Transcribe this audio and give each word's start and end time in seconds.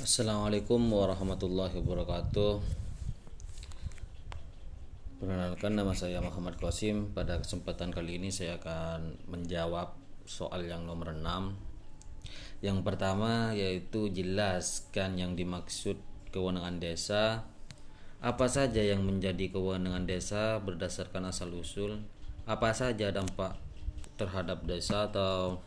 Assalamualaikum 0.00 0.80
warahmatullahi 0.96 1.76
wabarakatuh. 1.76 2.64
Perkenalkan 5.20 5.76
nama 5.76 5.92
saya 5.92 6.24
Muhammad 6.24 6.56
Qasim. 6.56 7.12
Pada 7.12 7.36
kesempatan 7.36 7.92
kali 7.92 8.16
ini 8.16 8.32
saya 8.32 8.56
akan 8.56 9.20
menjawab 9.28 9.92
soal 10.24 10.64
yang 10.64 10.88
nomor 10.88 11.12
6. 11.12 11.20
Yang 12.64 12.80
pertama 12.80 13.52
yaitu 13.52 14.08
jelaskan 14.08 15.20
yang 15.20 15.36
dimaksud 15.36 16.00
kewenangan 16.32 16.80
desa. 16.80 17.44
Apa 18.24 18.48
saja 18.48 18.80
yang 18.80 19.04
menjadi 19.04 19.52
kewenangan 19.52 20.08
desa 20.08 20.64
berdasarkan 20.64 21.28
asal 21.28 21.52
usul? 21.52 22.00
Apa 22.48 22.72
saja 22.72 23.12
dampak 23.12 23.52
terhadap 24.16 24.64
desa 24.64 25.12
atau 25.12 25.60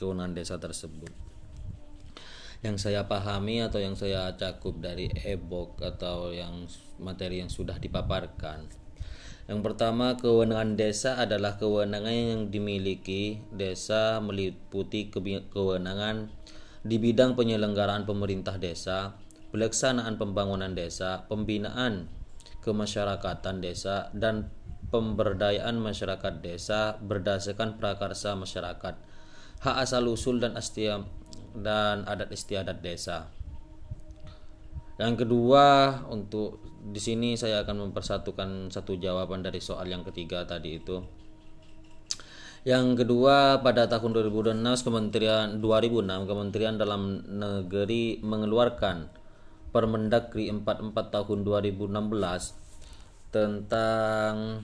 kewenangan 0.00 0.32
desa 0.32 0.56
tersebut? 0.56 1.33
Yang 2.64 2.80
saya 2.80 3.04
pahami 3.04 3.60
atau 3.60 3.76
yang 3.76 3.92
saya 3.92 4.32
cakup 4.40 4.80
dari 4.80 5.12
e-book 5.12 5.84
atau 5.84 6.32
yang 6.32 6.64
materi 6.96 7.44
yang 7.44 7.52
sudah 7.52 7.76
dipaparkan. 7.76 8.64
Yang 9.44 9.60
pertama, 9.60 10.16
kewenangan 10.16 10.72
desa 10.72 11.20
adalah 11.20 11.60
kewenangan 11.60 12.16
yang 12.16 12.42
dimiliki 12.48 13.44
desa 13.52 14.16
meliputi 14.24 15.12
kewenangan 15.52 16.32
di 16.80 16.96
bidang 16.96 17.36
penyelenggaraan 17.36 18.08
pemerintah 18.08 18.56
desa, 18.56 19.20
pelaksanaan 19.52 20.16
pembangunan 20.16 20.72
desa, 20.72 21.28
pembinaan 21.28 22.08
kemasyarakatan 22.64 23.60
desa 23.60 24.08
dan 24.16 24.48
pemberdayaan 24.88 25.76
masyarakat 25.76 26.40
desa 26.40 26.96
berdasarkan 27.04 27.76
prakarsa 27.76 28.32
masyarakat, 28.40 28.96
hak 29.60 29.76
asal 29.76 30.08
usul 30.08 30.40
dan 30.40 30.56
dan 31.54 32.02
adat 32.04 32.34
istiadat 32.34 32.82
desa. 32.82 33.30
Yang 34.94 35.26
kedua, 35.26 35.98
untuk 36.10 36.62
di 36.86 37.00
sini 37.02 37.34
saya 37.34 37.66
akan 37.66 37.90
mempersatukan 37.90 38.70
satu 38.70 38.94
jawaban 38.94 39.42
dari 39.42 39.58
soal 39.58 39.90
yang 39.90 40.06
ketiga 40.06 40.46
tadi 40.46 40.78
itu. 40.78 41.02
Yang 42.64 43.04
kedua, 43.04 43.60
pada 43.60 43.84
tahun 43.90 44.16
2006 44.16 44.86
Kementerian 44.86 45.60
2006 45.60 46.24
Kementerian 46.24 46.80
Dalam 46.80 47.20
Negeri 47.28 48.24
mengeluarkan 48.24 49.12
Permendagri 49.68 50.48
44 50.48 50.94
tahun 50.94 51.38
2016 51.44 51.90
tentang 53.34 54.62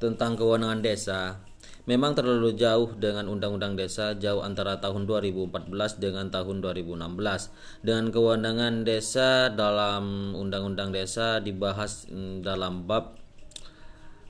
tentang 0.00 0.32
kewenangan 0.40 0.80
desa 0.80 1.44
memang 1.90 2.14
terlalu 2.14 2.54
jauh 2.54 2.94
dengan 2.94 3.26
Undang-Undang 3.26 3.74
Desa 3.74 4.14
jauh 4.14 4.46
antara 4.46 4.78
tahun 4.78 5.10
2014 5.10 5.98
dengan 5.98 6.30
tahun 6.30 6.62
2016. 6.62 7.82
Dengan 7.82 8.14
kewenangan 8.14 8.86
desa 8.86 9.50
dalam 9.50 10.30
Undang-Undang 10.38 10.94
Desa 10.94 11.42
dibahas 11.42 12.06
mm, 12.06 12.46
dalam 12.46 12.86
bab 12.86 13.18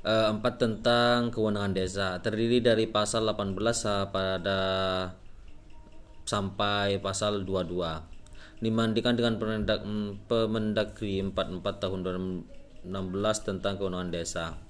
uh, 0.09 0.33
eh, 0.33 0.41
4 0.41 0.41
tentang 0.57 1.29
kewenangan 1.29 1.77
desa 1.77 2.17
terdiri 2.25 2.65
dari 2.65 2.89
pasal 2.89 3.29
18 3.29 4.09
pada 4.09 4.61
sampai 6.25 6.97
pasal 7.05 7.45
22 7.45 8.65
dibandingkan 8.65 9.17
dengan 9.21 9.37
Permendagri 10.25 11.21
44 11.21 11.61
tahun 11.77 11.99
2016 12.89 12.89
tentang 13.45 13.77
kewenangan 13.77 14.09
desa. 14.09 14.70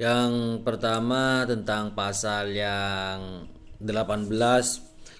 Yang 0.00 0.64
pertama 0.64 1.44
tentang 1.44 1.92
pasal 1.92 2.56
yang 2.56 3.44
18 3.84 4.32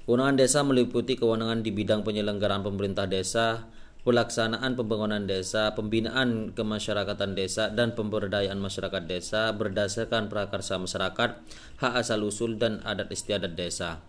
Kewenangan 0.09 0.37
desa 0.41 0.64
meliputi 0.64 1.20
kewenangan 1.20 1.61
di 1.61 1.70
bidang 1.70 2.03
penyelenggaraan 2.03 2.67
pemerintah 2.67 3.06
desa, 3.06 3.70
pelaksanaan 4.03 4.75
pembangunan 4.75 5.22
desa, 5.22 5.77
pembinaan 5.77 6.50
kemasyarakatan 6.56 7.37
desa 7.37 7.71
dan 7.71 7.94
pemberdayaan 7.94 8.59
masyarakat 8.59 9.05
desa 9.06 9.55
berdasarkan 9.55 10.27
prakarsa 10.27 10.81
masyarakat, 10.82 11.31
hak 11.78 11.93
asal 11.94 12.26
usul 12.26 12.59
dan 12.59 12.82
adat 12.82 13.12
istiadat 13.12 13.55
desa. 13.55 14.03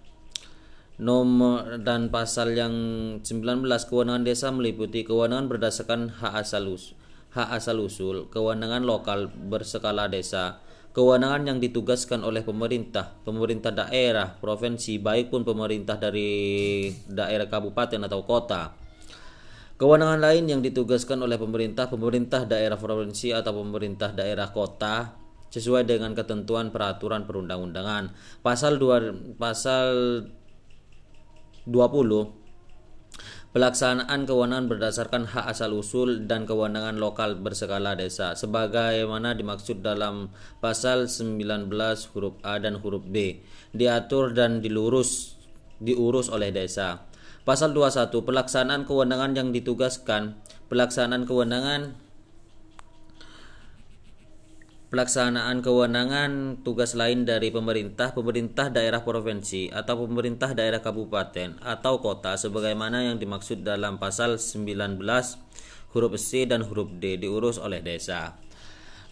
Nomor 0.97 1.83
dan 1.83 2.09
pasal 2.09 2.55
yang 2.57 2.73
19 3.21 3.61
kewenangan 3.91 4.23
desa 4.25 4.49
meliputi 4.49 5.05
kewenangan 5.05 5.51
berdasarkan 5.51 6.17
hak 6.17 6.33
asal 6.47 6.65
usul 6.65 7.00
hak 7.31 7.47
asal 7.55 7.79
usul, 7.79 8.27
kewenangan 8.27 8.83
lokal 8.83 9.31
berskala 9.31 10.11
desa, 10.11 10.59
kewenangan 10.91 11.47
yang 11.47 11.57
ditugaskan 11.63 12.27
oleh 12.27 12.43
pemerintah, 12.43 13.15
pemerintah 13.23 13.71
daerah, 13.71 14.35
provinsi, 14.35 14.99
baik 14.99 15.31
pun 15.31 15.47
pemerintah 15.47 15.95
dari 15.95 16.91
daerah 17.07 17.47
kabupaten 17.47 18.03
atau 18.03 18.27
kota. 18.27 18.75
Kewenangan 19.79 20.21
lain 20.21 20.45
yang 20.45 20.61
ditugaskan 20.61 21.25
oleh 21.25 21.41
pemerintah, 21.41 21.89
pemerintah 21.89 22.45
daerah 22.45 22.77
provinsi 22.77 23.33
atau 23.33 23.55
pemerintah 23.55 24.13
daerah 24.13 24.53
kota 24.53 25.17
sesuai 25.49 25.89
dengan 25.89 26.13
ketentuan 26.13 26.69
peraturan 26.69 27.25
perundang-undangan. 27.25 28.13
Pasal 28.45 28.77
2 28.77 29.41
pasal 29.41 29.87
20 31.65 32.40
Pelaksanaan 33.51 34.23
kewenangan 34.23 34.71
berdasarkan 34.71 35.27
hak 35.27 35.51
asal 35.51 35.75
usul 35.75 36.23
dan 36.23 36.47
kewenangan 36.47 36.95
lokal 36.95 37.35
berskala 37.35 37.99
desa 37.99 38.31
sebagaimana 38.31 39.35
dimaksud 39.35 39.83
dalam 39.83 40.31
pasal 40.63 41.11
19 41.11 41.67
huruf 42.15 42.39
A 42.47 42.63
dan 42.63 42.79
huruf 42.79 43.03
B 43.03 43.43
diatur 43.75 44.31
dan 44.31 44.63
dilurus 44.63 45.35
diurus 45.83 46.31
oleh 46.31 46.55
desa. 46.55 47.03
Pasal 47.43 47.75
21 47.75 48.23
pelaksanaan 48.23 48.87
kewenangan 48.87 49.35
yang 49.35 49.51
ditugaskan 49.51 50.39
pelaksanaan 50.71 51.27
kewenangan 51.27 51.99
pelaksanaan 54.91 55.63
kewenangan 55.63 56.59
tugas 56.67 56.99
lain 56.99 57.23
dari 57.23 57.47
pemerintah, 57.47 58.11
pemerintah 58.11 58.67
daerah 58.67 59.07
provinsi 59.07 59.71
atau 59.71 60.03
pemerintah 60.03 60.51
daerah 60.51 60.83
kabupaten 60.83 61.63
atau 61.63 62.03
kota 62.03 62.35
sebagaimana 62.35 63.07
yang 63.07 63.15
dimaksud 63.15 63.63
dalam 63.63 64.03
pasal 64.03 64.35
19 64.35 64.99
huruf 65.95 66.13
C 66.19 66.43
dan 66.43 66.67
huruf 66.67 66.91
D 66.99 67.15
diurus 67.15 67.55
oleh 67.55 67.79
desa. 67.79 68.35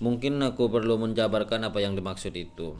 Mungkin 0.03 0.43
aku 0.43 0.67
perlu 0.67 0.99
menjabarkan 0.99 1.71
apa 1.71 1.79
yang 1.79 1.95
dimaksud 1.95 2.35
itu. 2.35 2.75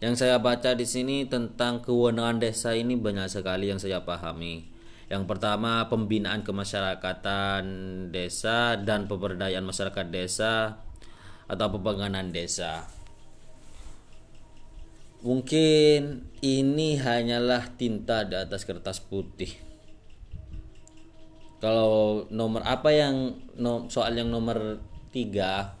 Yang 0.00 0.24
saya 0.24 0.40
baca 0.40 0.72
di 0.72 0.88
sini 0.88 1.28
tentang 1.28 1.84
kewenangan 1.84 2.40
desa 2.40 2.72
ini 2.72 2.96
banyak 2.96 3.28
sekali 3.28 3.68
yang 3.68 3.76
saya 3.76 4.08
pahami. 4.08 4.64
Yang 5.12 5.24
pertama 5.28 5.84
pembinaan 5.92 6.40
kemasyarakatan 6.40 7.64
desa 8.12 8.80
dan 8.80 9.08
pemberdayaan 9.08 9.64
masyarakat 9.64 10.06
desa 10.08 10.87
atau 11.48 11.66
pembangunan 11.72 12.28
desa. 12.28 12.84
Mungkin 15.24 16.30
ini 16.44 16.94
hanyalah 16.94 17.74
tinta 17.74 18.22
di 18.22 18.38
atas 18.38 18.62
kertas 18.62 19.02
putih. 19.02 19.50
Kalau 21.58 22.22
nomor 22.30 22.62
apa 22.62 22.94
yang 22.94 23.34
soal 23.90 24.14
yang 24.14 24.30
nomor 24.30 24.78
tiga 25.10 25.74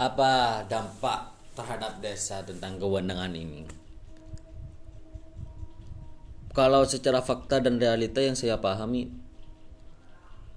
apa 0.00 0.64
dampak 0.64 1.36
terhadap 1.52 2.00
desa 2.00 2.40
tentang 2.40 2.80
kewenangan 2.80 3.36
ini? 3.36 3.68
Kalau 6.56 6.88
secara 6.88 7.20
fakta 7.20 7.60
dan 7.60 7.76
realita 7.76 8.24
yang 8.24 8.32
saya 8.32 8.56
pahami 8.56 9.12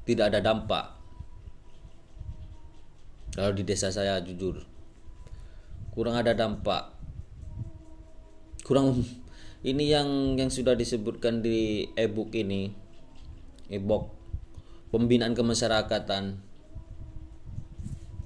tidak 0.07 0.31
ada 0.31 0.39
dampak 0.39 0.98
kalau 3.39 3.55
di 3.55 3.63
desa 3.63 3.87
saya 3.87 4.19
jujur 4.19 4.59
kurang 5.95 6.15
ada 6.15 6.35
dampak. 6.35 6.95
Kurang 8.63 9.03
ini 9.67 9.91
yang 9.91 10.39
yang 10.39 10.47
sudah 10.47 10.75
disebutkan 10.75 11.43
di 11.43 11.87
e-book 11.97 12.31
ini 12.35 12.71
e-book 13.67 14.11
pembinaan 14.91 15.35
kemasyarakatan. 15.35 16.39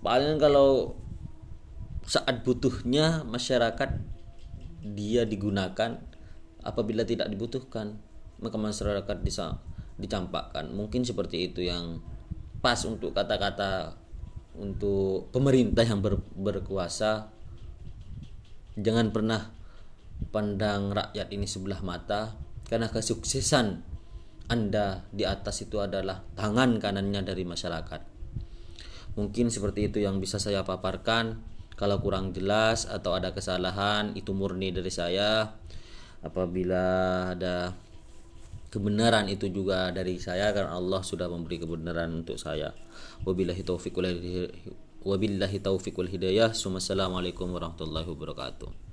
Paling 0.04 0.36
kalau 0.38 1.00
saat 2.04 2.44
butuhnya 2.44 3.24
masyarakat 3.24 3.90
dia 4.84 5.24
digunakan 5.24 5.98
apabila 6.60 7.08
tidak 7.08 7.32
dibutuhkan 7.32 7.98
maka 8.44 8.60
masyarakat 8.60 9.18
bisa 9.24 9.64
dicampakkan. 9.96 10.70
Mungkin 10.76 11.08
seperti 11.08 11.48
itu 11.48 11.64
yang 11.64 12.04
pas 12.60 12.84
untuk 12.84 13.16
kata-kata 13.16 14.03
untuk 14.58 15.34
pemerintah 15.34 15.82
yang 15.82 16.04
ber, 16.04 16.22
berkuasa 16.38 17.34
jangan 18.78 19.14
pernah 19.14 19.54
pandang 20.30 20.94
rakyat 20.94 21.30
ini 21.34 21.46
sebelah 21.50 21.82
mata 21.82 22.38
karena 22.70 22.90
kesuksesan 22.90 23.86
Anda 24.50 25.06
di 25.10 25.26
atas 25.26 25.66
itu 25.66 25.80
adalah 25.82 26.22
tangan 26.38 26.78
kanannya 26.78 27.22
dari 27.26 27.46
masyarakat. 27.48 28.02
Mungkin 29.14 29.54
seperti 29.54 29.94
itu 29.94 30.02
yang 30.02 30.18
bisa 30.18 30.42
saya 30.42 30.66
paparkan. 30.66 31.38
Kalau 31.74 32.02
kurang 32.02 32.34
jelas 32.34 32.86
atau 32.86 33.18
ada 33.18 33.34
kesalahan 33.34 34.14
itu 34.18 34.34
murni 34.34 34.74
dari 34.74 34.90
saya. 34.90 35.58
Apabila 36.22 36.86
ada 37.34 37.74
kebenaran 38.74 39.30
itu 39.30 39.54
juga 39.54 39.94
dari 39.94 40.18
saya 40.18 40.50
karena 40.50 40.74
Allah 40.74 41.06
sudah 41.06 41.30
memberi 41.30 41.62
kebenaran 41.62 42.26
untuk 42.26 42.42
saya. 42.42 42.74
Wabillahi 43.22 43.62
taufiq 43.62 43.94
wabillahi 45.06 45.58
taufiq 45.62 45.94
wal 45.94 46.10
hidayah. 46.10 46.50
Assalamualaikum 46.50 47.54
warahmatullahi 47.54 48.10
wabarakatuh 48.10 48.93